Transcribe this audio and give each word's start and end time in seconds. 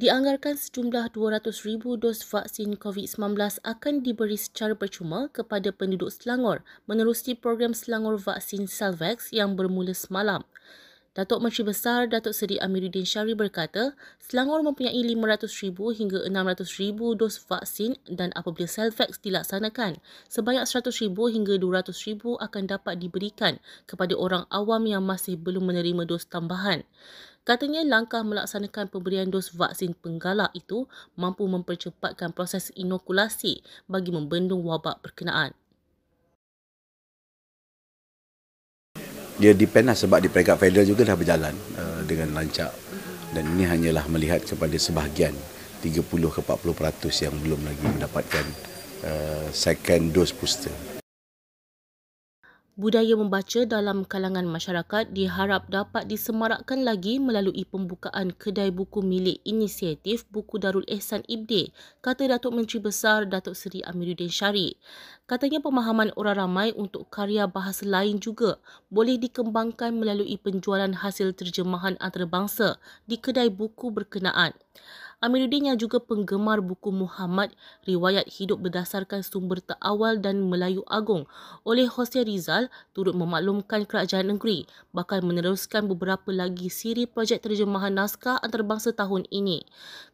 Dianggarkan 0.00 0.56
sejumlah 0.56 1.12
200,000 1.12 2.00
dos 2.00 2.24
vaksin 2.24 2.72
COVID-19 2.80 3.36
akan 3.60 3.94
diberi 4.00 4.40
secara 4.40 4.72
percuma 4.72 5.28
kepada 5.28 5.76
penduduk 5.76 6.08
Selangor 6.08 6.64
menerusi 6.88 7.36
program 7.36 7.76
Selangor 7.76 8.16
Vaksin 8.16 8.64
Selvax 8.64 9.28
yang 9.28 9.60
bermula 9.60 9.92
semalam. 9.92 10.40
Datuk 11.12 11.44
Menteri 11.44 11.68
Besar 11.68 12.08
Datuk 12.08 12.32
Seri 12.32 12.56
Amiruddin 12.56 13.04
Syari 13.04 13.36
berkata, 13.36 13.92
Selangor 14.16 14.64
mempunyai 14.64 15.04
500,000 15.04 15.76
hingga 15.92 16.24
600,000 16.24 17.20
dos 17.20 17.36
vaksin 17.36 18.00
dan 18.08 18.32
apabila 18.32 18.64
Selvax 18.64 19.20
dilaksanakan, 19.20 20.00
sebanyak 20.32 20.64
100,000 20.64 21.12
hingga 21.12 21.60
200,000 21.60 22.40
akan 22.40 22.62
dapat 22.64 23.04
diberikan 23.04 23.60
kepada 23.84 24.16
orang 24.16 24.48
awam 24.48 24.88
yang 24.88 25.04
masih 25.04 25.36
belum 25.36 25.68
menerima 25.68 26.08
dos 26.08 26.24
tambahan. 26.24 26.88
Katanya 27.40 27.80
langkah 27.88 28.20
melaksanakan 28.20 28.92
pemberian 28.92 29.32
dos 29.32 29.56
vaksin 29.56 29.96
penggalak 29.96 30.52
itu 30.52 30.84
mampu 31.16 31.48
mempercepatkan 31.48 32.36
proses 32.36 32.68
inokulasi 32.76 33.64
bagi 33.88 34.12
membendung 34.12 34.60
wabak 34.68 35.00
berkenaan. 35.00 35.56
Dia 39.40 39.56
depend 39.56 39.88
lah 39.88 39.96
sebab 39.96 40.20
di 40.20 40.28
peringkat 40.28 40.60
federal 40.60 40.84
juga 40.84 41.08
dah 41.08 41.16
berjalan 41.16 41.56
uh, 41.80 42.04
dengan 42.04 42.36
lancar. 42.36 42.68
Dan 43.32 43.48
ini 43.56 43.64
hanyalah 43.64 44.04
melihat 44.12 44.44
kepada 44.44 44.76
sebahagian 44.76 45.32
30 45.80 46.04
ke 46.04 46.40
40% 46.44 47.24
yang 47.24 47.36
belum 47.40 47.60
lagi 47.64 47.84
mendapatkan 47.88 48.46
uh, 49.00 49.48
second 49.48 50.12
dose 50.12 50.36
booster 50.36 50.99
budaya 52.80 53.12
membaca 53.12 53.60
dalam 53.68 54.08
kalangan 54.08 54.48
masyarakat 54.48 55.12
diharap 55.12 55.68
dapat 55.68 56.08
disemarakkan 56.08 56.80
lagi 56.80 57.20
melalui 57.20 57.68
pembukaan 57.68 58.32
kedai 58.32 58.72
buku 58.72 59.04
milik 59.04 59.44
inisiatif 59.44 60.24
Buku 60.32 60.56
Darul 60.56 60.88
Ehsan 60.88 61.20
Ibde, 61.28 61.76
kata 62.00 62.24
Datuk 62.24 62.56
Menteri 62.56 62.80
Besar 62.80 63.28
Datuk 63.28 63.52
Seri 63.52 63.84
Amiruddin 63.84 64.32
Syari. 64.32 64.80
Katanya 65.28 65.60
pemahaman 65.60 66.08
orang 66.16 66.40
ramai 66.40 66.72
untuk 66.72 67.12
karya 67.12 67.44
bahasa 67.44 67.84
lain 67.84 68.16
juga 68.16 68.56
boleh 68.88 69.20
dikembangkan 69.20 69.92
melalui 69.92 70.40
penjualan 70.40 70.90
hasil 70.90 71.36
terjemahan 71.36 72.00
antarabangsa 72.00 72.80
di 73.04 73.20
kedai 73.20 73.52
buku 73.52 73.92
berkenaan. 73.92 74.56
Amiruddin 75.20 75.68
yang 75.68 75.76
juga 75.76 76.00
penggemar 76.00 76.64
buku 76.64 76.88
Muhammad, 76.88 77.52
riwayat 77.84 78.24
hidup 78.40 78.64
berdasarkan 78.64 79.20
sumber 79.20 79.60
terawal 79.60 80.16
dan 80.16 80.48
Melayu 80.48 80.80
Agung 80.88 81.28
oleh 81.60 81.84
Hosea 81.84 82.24
Rizal 82.24 82.72
turut 82.96 83.12
memaklumkan 83.12 83.84
kerajaan 83.84 84.32
negeri 84.32 84.64
bakal 84.96 85.20
meneruskan 85.20 85.92
beberapa 85.92 86.32
lagi 86.32 86.72
siri 86.72 87.04
projek 87.04 87.44
terjemahan 87.44 87.92
naskah 87.92 88.40
antarabangsa 88.40 88.96
tahun 88.96 89.28
ini. 89.28 89.60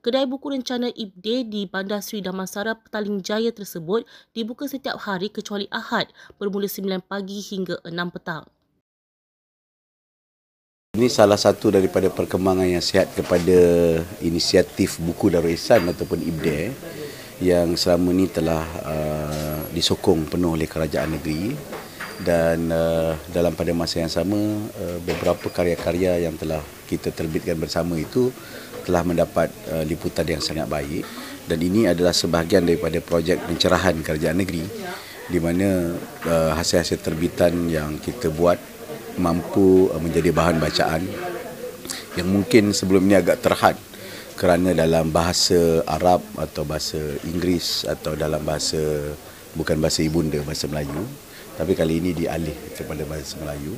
Kedai 0.02 0.26
buku 0.26 0.50
rencana 0.58 0.90
Ibde 0.90 1.54
di 1.54 1.70
Bandar 1.70 2.02
Sri 2.02 2.18
Damansara 2.18 2.74
Petaling 2.74 3.22
Jaya 3.22 3.54
tersebut 3.54 4.02
dibuka 4.34 4.66
setiap 4.66 4.98
hari 5.06 5.30
kecuali 5.30 5.70
Ahad 5.70 6.10
bermula 6.34 6.66
9 6.66 6.82
pagi 7.06 7.38
hingga 7.46 7.78
6 7.86 7.94
petang. 8.10 8.55
Ini 10.96 11.12
salah 11.12 11.36
satu 11.36 11.68
daripada 11.68 12.08
perkembangan 12.08 12.64
yang 12.64 12.80
sihat 12.80 13.12
kepada 13.12 13.52
inisiatif 14.24 14.96
buku 14.96 15.28
Darul 15.28 15.52
Ihsan 15.52 15.84
ataupun 15.92 16.24
IBDE 16.24 16.72
yang 17.44 17.76
selama 17.76 18.16
ini 18.16 18.32
telah 18.32 18.64
uh, 18.80 19.60
disokong 19.76 20.24
penuh 20.24 20.56
oleh 20.56 20.64
kerajaan 20.64 21.20
negeri 21.20 21.52
dan 22.24 22.72
uh, 22.72 23.12
dalam 23.28 23.52
pada 23.52 23.76
masa 23.76 24.00
yang 24.00 24.08
sama 24.08 24.40
uh, 24.72 24.96
beberapa 25.04 25.52
karya-karya 25.52 26.24
yang 26.24 26.32
telah 26.40 26.64
kita 26.88 27.12
terbitkan 27.12 27.60
bersama 27.60 28.00
itu 28.00 28.32
telah 28.88 29.04
mendapat 29.04 29.52
uh, 29.68 29.84
liputan 29.84 30.24
yang 30.24 30.40
sangat 30.40 30.64
baik. 30.64 31.04
Dan 31.44 31.60
ini 31.60 31.92
adalah 31.92 32.16
sebahagian 32.16 32.64
daripada 32.64 33.04
projek 33.04 33.44
pencerahan 33.44 34.00
kerajaan 34.00 34.40
negeri 34.40 34.64
di 35.28 35.38
mana 35.44 35.92
uh, 36.24 36.56
hasil-hasil 36.56 37.04
terbitan 37.04 37.68
yang 37.68 38.00
kita 38.00 38.32
buat 38.32 38.75
mampu 39.20 39.90
uh, 39.90 40.00
menjadi 40.00 40.30
bahan 40.32 40.56
bacaan 40.60 41.02
yang 42.16 42.28
mungkin 42.28 42.72
sebelum 42.72 43.04
ini 43.04 43.20
agak 43.20 43.44
terhad 43.44 43.76
kerana 44.36 44.76
dalam 44.76 45.08
bahasa 45.12 45.80
Arab 45.88 46.20
atau 46.36 46.64
bahasa 46.68 47.00
Inggeris 47.24 47.88
atau 47.88 48.12
dalam 48.12 48.44
bahasa 48.44 48.80
bukan 49.56 49.80
bahasa 49.80 50.04
ibunda 50.04 50.36
bahasa 50.44 50.68
Melayu 50.68 51.04
tapi 51.56 51.72
kali 51.72 52.04
ini 52.04 52.12
dialih 52.12 52.56
kepada 52.76 53.08
bahasa 53.08 53.40
Melayu 53.40 53.72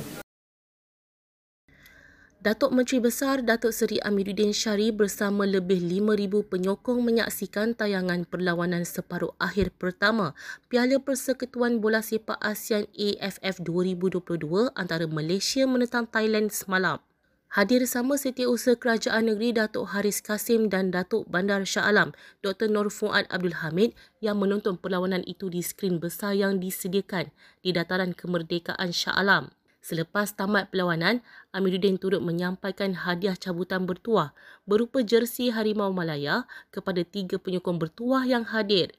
Datuk 2.39 2.71
Menteri 2.71 3.03
Besar 3.03 3.43
Datuk 3.43 3.75
Seri 3.75 3.99
Amiruddin 3.99 4.55
Syari 4.55 4.95
bersama 4.95 5.43
lebih 5.43 5.83
5,000 5.83 6.47
penyokong 6.47 7.03
menyaksikan 7.03 7.75
tayangan 7.75 8.23
perlawanan 8.23 8.87
separuh 8.87 9.35
akhir 9.43 9.75
pertama 9.75 10.31
Piala 10.71 11.03
Persekutuan 11.03 11.83
Bola 11.83 11.99
Sepak 11.99 12.39
ASEAN 12.39 12.87
AFF 12.95 13.59
2022 13.59 14.71
antara 14.71 15.03
Malaysia 15.11 15.67
menentang 15.67 16.07
Thailand 16.07 16.47
semalam. 16.47 17.03
Hadir 17.51 17.83
sama 17.83 18.15
Setiausaha 18.15 18.79
Kerajaan 18.79 19.27
Negeri 19.27 19.59
Datuk 19.59 19.91
Haris 19.91 20.23
Kasim 20.23 20.71
dan 20.71 20.95
Datuk 20.95 21.27
Bandar 21.27 21.67
Shah 21.67 21.91
Alam 21.91 22.15
Dr. 22.39 22.71
Nur 22.71 22.87
Fuad 22.87 23.27
Abdul 23.27 23.59
Hamid 23.59 23.91
yang 24.23 24.39
menonton 24.39 24.79
perlawanan 24.79 25.27
itu 25.27 25.51
di 25.51 25.59
skrin 25.59 25.99
besar 25.99 26.39
yang 26.39 26.63
disediakan 26.63 27.35
di 27.59 27.75
Dataran 27.75 28.15
Kemerdekaan 28.15 28.95
Shah 28.95 29.19
Alam. 29.19 29.58
Selepas 29.79 30.35
tamat 30.35 30.67
perlawanan, 30.67 31.23
Amiruddin 31.55 31.95
turut 31.95 32.19
menyampaikan 32.19 32.91
hadiah 33.07 33.39
cabutan 33.39 33.87
bertuah 33.87 34.35
berupa 34.67 34.99
jersi 34.99 35.55
Harimau 35.55 35.95
Malaya 35.95 36.43
kepada 36.67 36.99
tiga 37.07 37.39
penyokong 37.39 37.79
bertuah 37.79 38.27
yang 38.27 38.43
hadir. 38.43 38.91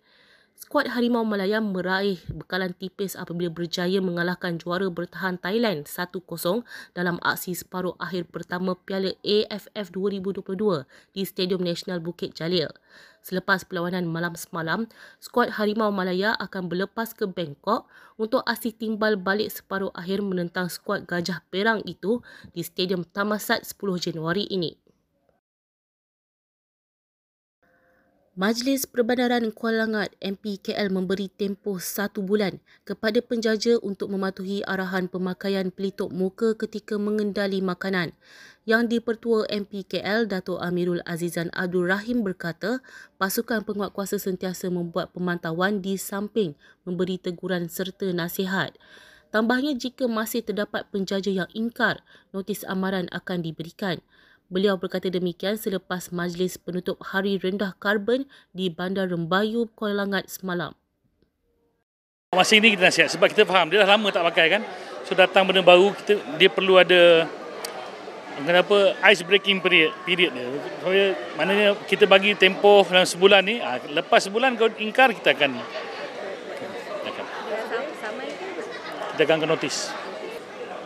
Skuad 0.61 0.93
Harimau 0.93 1.25
Malaya 1.25 1.57
meraih 1.61 2.21
bekalan 2.29 2.77
tipis 2.77 3.17
apabila 3.17 3.49
berjaya 3.49 3.97
mengalahkan 4.05 4.61
juara 4.61 4.93
bertahan 4.93 5.41
Thailand 5.41 5.89
1-0 5.89 6.21
dalam 6.93 7.17
aksi 7.25 7.57
separuh 7.57 7.97
akhir 7.97 8.29
pertama 8.29 8.77
Piala 8.77 9.17
AFF 9.25 9.89
2022 9.89 10.85
di 11.17 11.23
Stadium 11.25 11.65
Nasional 11.65 12.05
Bukit 12.05 12.37
Jalil. 12.37 12.69
Selepas 13.21 13.69
perlawanan 13.69 14.09
malam 14.09 14.33
semalam, 14.33 14.89
skuad 15.21 15.55
Harimau 15.61 15.93
Malaya 15.93 16.33
akan 16.41 16.73
berlepas 16.73 17.13
ke 17.13 17.29
Bangkok 17.29 17.85
untuk 18.17 18.41
aksi 18.49 18.73
timbal 18.73 19.21
balik 19.21 19.53
separuh 19.53 19.93
akhir 19.93 20.25
menentang 20.25 20.73
skuad 20.73 21.05
Gajah 21.05 21.45
Perang 21.53 21.85
itu 21.85 22.25
di 22.57 22.65
Stadium 22.65 23.05
Tamasat 23.05 23.65
10 23.69 24.11
Januari 24.11 24.49
ini. 24.49 24.90
Majlis 28.39 28.87
Perbandaran 28.87 29.51
Kuala 29.51 29.91
Langat 29.91 30.15
MPKL 30.23 30.87
memberi 30.87 31.27
tempoh 31.35 31.83
satu 31.83 32.23
bulan 32.23 32.63
kepada 32.87 33.19
penjaja 33.19 33.83
untuk 33.83 34.07
mematuhi 34.07 34.63
arahan 34.71 35.11
pemakaian 35.11 35.75
pelitup 35.75 36.15
muka 36.15 36.55
ketika 36.55 36.95
mengendali 36.95 37.59
makanan. 37.59 38.15
Yang 38.63 38.83
di-Pertua 38.87 39.51
MPKL 39.51 40.31
Dato' 40.31 40.63
Amirul 40.63 41.03
Azizan 41.11 41.51
Abdul 41.59 41.91
Rahim 41.91 42.23
berkata, 42.23 42.79
pasukan 43.19 43.67
penguatkuasa 43.67 44.23
sentiasa 44.23 44.71
membuat 44.71 45.11
pemantauan 45.11 45.83
di 45.83 45.99
samping 45.99 46.55
memberi 46.87 47.19
teguran 47.19 47.67
serta 47.67 48.15
nasihat. 48.15 48.79
Tambahnya 49.35 49.75
jika 49.75 50.07
masih 50.07 50.47
terdapat 50.47 50.87
penjaja 50.95 51.35
yang 51.35 51.51
ingkar, 51.51 52.07
notis 52.31 52.63
amaran 52.63 53.11
akan 53.11 53.43
diberikan. 53.43 53.99
Beliau 54.51 54.75
berkata 54.75 55.07
demikian 55.07 55.55
selepas 55.55 56.11
majlis 56.11 56.59
penutup 56.59 56.99
Hari 56.99 57.39
Rendah 57.39 57.71
Karbon 57.79 58.27
di 58.51 58.67
Bandar 58.67 59.07
Rembayu, 59.07 59.71
Kuala 59.79 60.03
Langat 60.03 60.27
semalam. 60.27 60.75
Masa 62.35 62.59
ini 62.59 62.75
kita 62.75 62.91
nasihat 62.91 63.15
sebab 63.15 63.31
kita 63.31 63.47
faham 63.47 63.71
dia 63.71 63.87
dah 63.87 63.95
lama 63.95 64.11
tak 64.11 64.27
pakai 64.27 64.59
kan. 64.59 64.67
So 65.07 65.15
datang 65.15 65.47
benda 65.47 65.63
baru 65.63 65.95
kita 65.95 66.19
dia 66.35 66.51
perlu 66.51 66.83
ada 66.83 67.31
kenapa 68.43 68.99
ice 69.07 69.23
breaking 69.23 69.63
period 69.63 69.95
period 70.03 70.35
dia. 70.35 70.51
So, 70.83 70.91
maknanya 71.39 71.79
kita 71.87 72.11
bagi 72.11 72.35
tempoh 72.35 72.83
dalam 72.91 73.07
sebulan 73.07 73.47
ni, 73.47 73.63
ah, 73.63 73.79
lepas 73.87 74.27
sebulan 74.27 74.59
kau 74.59 74.67
ingkar 74.83 75.15
kita 75.15 75.31
akan 75.31 75.63
akan 77.07 77.25
kita 79.15 79.23
akan 79.31 79.47
notis. 79.47 79.95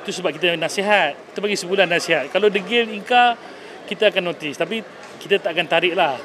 Itu 0.05 0.21
sebab 0.21 0.37
kita 0.37 0.61
nasihat. 0.61 1.17
Kita 1.33 1.41
bagi 1.41 1.57
sebulan 1.57 1.89
nasihat. 1.89 2.29
Kalau 2.29 2.53
degil 2.53 2.93
ingkar, 2.93 3.41
kita 3.89 4.13
akan 4.13 4.33
notis 4.33 4.61
tapi 4.61 4.85
kita 5.21 5.41
tak 5.41 5.57
akan 5.57 5.65
tarik 5.65 5.97
lah. 5.97 6.21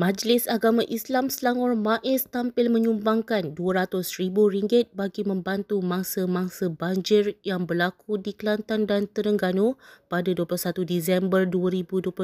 Majlis 0.00 0.48
Agama 0.48 0.80
Islam 0.86 1.28
Selangor 1.28 1.76
MAIS 1.76 2.24
tampil 2.30 2.72
menyumbangkan 2.72 3.52
RM200,000 3.52 4.88
bagi 4.96 5.22
membantu 5.28 5.82
mangsa-mangsa 5.84 6.72
banjir 6.72 7.36
yang 7.44 7.68
berlaku 7.68 8.16
di 8.16 8.32
Kelantan 8.32 8.88
dan 8.88 9.10
Terengganu 9.10 9.76
pada 10.08 10.32
21 10.32 10.88
Disember 10.88 11.44
2022 11.44 12.16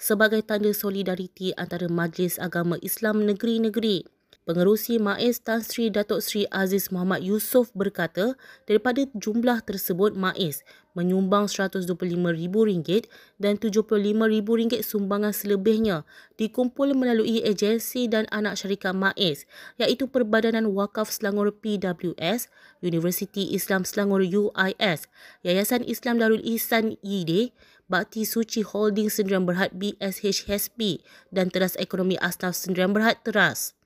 sebagai 0.00 0.40
tanda 0.46 0.72
solidariti 0.72 1.52
antara 1.58 1.90
Majlis 1.90 2.40
Agama 2.40 2.80
Islam 2.80 3.28
negeri-negeri. 3.28 4.21
Pengerusi 4.42 4.98
MAIS 4.98 5.38
Tan 5.38 5.62
Sri 5.62 5.86
Datuk 5.86 6.18
Sri 6.18 6.50
Aziz 6.50 6.90
Muhammad 6.90 7.22
Yusof 7.22 7.70
berkata 7.78 8.34
daripada 8.66 9.06
jumlah 9.14 9.62
tersebut 9.62 10.18
MAIS 10.18 10.66
menyumbang 10.98 11.46
RM125,000 11.46 13.06
dan 13.38 13.54
RM75,000 13.54 14.82
sumbangan 14.82 15.30
selebihnya 15.30 16.02
dikumpul 16.42 16.90
melalui 16.90 17.38
agensi 17.46 18.10
dan 18.10 18.26
anak 18.34 18.58
syarikat 18.58 18.90
MAIS 18.90 19.46
iaitu 19.78 20.10
Perbadanan 20.10 20.74
Wakaf 20.74 21.14
Selangor 21.14 21.54
PWS, 21.62 22.50
Universiti 22.82 23.54
Islam 23.54 23.86
Selangor 23.86 24.26
UIS, 24.26 25.06
Yayasan 25.46 25.86
Islam 25.86 26.18
Darul 26.18 26.42
Ihsan 26.42 26.98
YIDE, 26.98 27.54
Bakti 27.86 28.26
Suci 28.26 28.66
Holding 28.66 29.06
Sendirian 29.06 29.46
Berhad 29.46 29.70
BSHSB 29.78 30.98
dan 31.30 31.46
Teras 31.46 31.78
Ekonomi 31.78 32.18
Asnaf 32.18 32.58
Sendirian 32.58 32.90
Berhad 32.90 33.22
Teras. 33.22 33.78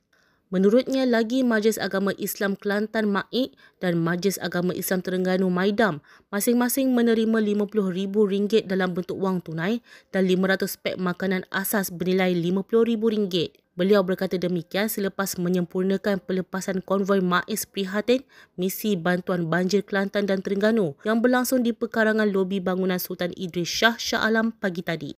Menurutnya 0.46 1.02
lagi 1.02 1.42
Majlis 1.42 1.74
Agama 1.74 2.14
Islam 2.22 2.54
Kelantan 2.54 3.10
MAIK 3.10 3.50
dan 3.82 3.98
Majlis 3.98 4.38
Agama 4.38 4.70
Islam 4.78 5.02
Terengganu 5.02 5.50
Maidam 5.50 5.98
masing-masing 6.30 6.94
menerima 6.94 7.42
RM50,000 7.42 8.62
dalam 8.70 8.94
bentuk 8.94 9.18
wang 9.18 9.42
tunai 9.42 9.82
dan 10.14 10.30
500 10.30 10.70
pek 10.78 10.94
makanan 11.02 11.42
asas 11.50 11.90
bernilai 11.90 12.30
RM50,000. 12.38 13.58
Beliau 13.74 14.06
berkata 14.06 14.38
demikian 14.38 14.86
selepas 14.86 15.34
menyempurnakan 15.34 16.22
pelepasan 16.22 16.78
konvoi 16.78 17.18
MAIS 17.18 17.66
Prihatin 17.66 18.22
misi 18.54 18.94
bantuan 18.94 19.50
banjir 19.50 19.82
Kelantan 19.82 20.30
dan 20.30 20.46
Terengganu 20.46 20.94
yang 21.02 21.18
berlangsung 21.18 21.66
di 21.66 21.74
pekarangan 21.74 22.30
lobi 22.30 22.62
bangunan 22.62 23.02
Sultan 23.02 23.34
Idris 23.34 23.66
Shah 23.66 23.98
Shah 23.98 24.22
Alam 24.22 24.54
pagi 24.54 24.86
tadi. 24.86 25.10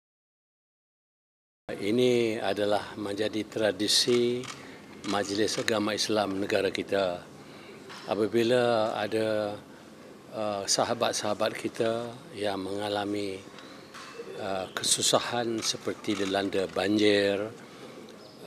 Ini 1.67 2.39
adalah 2.39 2.95
menjadi 2.95 3.43
tradisi 3.43 4.39
Majlis 5.07 5.63
Agama 5.63 5.95
Islam 5.95 6.43
negara 6.43 6.67
kita 6.75 7.23
apabila 8.11 8.91
ada 8.99 9.55
uh, 10.35 10.67
sahabat-sahabat 10.67 11.55
kita 11.55 12.11
yang 12.35 12.67
mengalami 12.67 13.39
uh, 14.43 14.67
kesusahan 14.75 15.63
seperti 15.63 16.19
dilanda 16.19 16.67
banjir, 16.67 17.39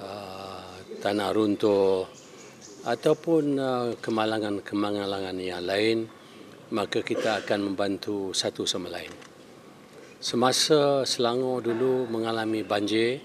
uh, 0.04 0.72
tanah 1.00 1.32
runtuh 1.32 2.04
ataupun 2.84 3.44
uh, 3.56 3.96
kemalangan-kemalangan 4.04 5.40
yang 5.40 5.64
lain 5.64 6.12
maka 6.76 7.00
kita 7.00 7.40
akan 7.40 7.72
membantu 7.72 8.36
satu 8.36 8.68
sama 8.68 8.92
lain. 8.92 9.16
Semasa 10.20 11.08
Selangor 11.08 11.64
dulu 11.64 12.04
mengalami 12.12 12.68
banjir, 12.68 13.24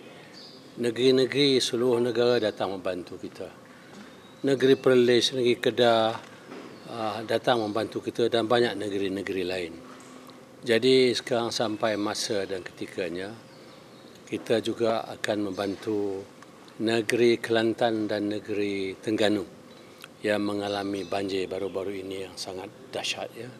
negeri-negeri 0.74 1.62
seluruh 1.62 2.02
negara 2.02 2.42
datang 2.42 2.74
membantu 2.74 3.14
kita. 3.14 3.46
Negeri 4.42 4.74
Perlis, 4.74 5.30
negeri 5.30 5.56
Kedah 5.62 6.10
uh, 6.90 7.18
datang 7.22 7.62
membantu 7.62 8.02
kita 8.02 8.26
dan 8.26 8.50
banyak 8.50 8.74
negeri-negeri 8.74 9.44
lain. 9.46 9.74
Jadi 10.66 11.14
sekarang 11.14 11.54
sampai 11.54 11.94
masa 11.94 12.42
dan 12.48 12.66
ketikanya 12.66 13.30
kita 14.26 14.58
juga 14.58 15.06
akan 15.14 15.52
membantu 15.52 16.26
negeri 16.82 17.38
Kelantan 17.38 18.10
dan 18.10 18.26
negeri 18.34 18.98
Tengganu 18.98 19.46
yang 20.26 20.42
mengalami 20.42 21.06
banjir 21.06 21.46
baru-baru 21.46 22.02
ini 22.02 22.26
yang 22.26 22.34
sangat 22.34 22.66
dahsyat 22.90 23.30
ya. 23.36 23.50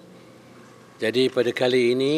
Jadi 0.99 1.31
pada 1.31 1.53
kali 1.55 1.95
ini 1.95 2.15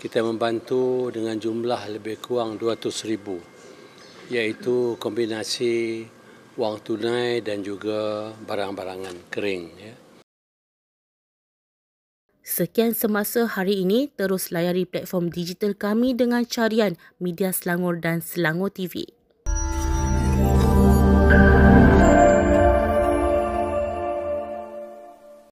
kita 0.00 0.18
membantu 0.26 1.14
dengan 1.14 1.38
jumlah 1.38 1.94
lebih 1.94 2.18
kurang 2.18 2.58
200 2.58 2.90
ribu 3.06 3.55
iaitu 4.30 4.98
kombinasi 4.98 6.06
wang 6.56 6.80
tunai 6.80 7.44
dan 7.44 7.60
juga 7.62 8.32
barang-barangan 8.48 9.14
kering. 9.30 9.64
Ya. 9.76 9.94
Sekian 12.46 12.94
semasa 12.94 13.44
hari 13.44 13.82
ini, 13.82 14.06
terus 14.14 14.54
layari 14.54 14.86
platform 14.86 15.34
digital 15.34 15.74
kami 15.74 16.14
dengan 16.14 16.46
carian 16.46 16.94
Media 17.18 17.50
Selangor 17.50 17.98
dan 17.98 18.22
Selangor 18.22 18.70
TV. 18.70 19.10